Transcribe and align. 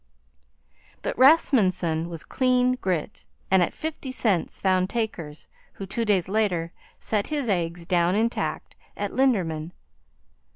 But 1.03 1.15
Rasmunsen 1.15 2.09
was 2.09 2.23
clean 2.23 2.71
grit, 2.71 3.27
and 3.51 3.61
at 3.61 3.71
fifty 3.71 4.11
cents 4.11 4.57
found 4.57 4.89
takers, 4.89 5.47
who, 5.73 5.85
two 5.85 6.05
days 6.05 6.27
later, 6.27 6.71
set 6.97 7.27
his 7.27 7.47
eggs 7.47 7.85
down 7.85 8.15
intact 8.15 8.75
at 8.97 9.11
Linderman. 9.13 9.73